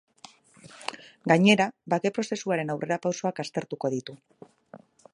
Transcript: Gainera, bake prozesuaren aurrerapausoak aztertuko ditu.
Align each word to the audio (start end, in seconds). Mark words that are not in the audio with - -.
Gainera, 1.33 1.69
bake 1.95 2.13
prozesuaren 2.17 2.75
aurrerapausoak 2.77 3.45
aztertuko 3.45 3.97
ditu. 3.99 4.21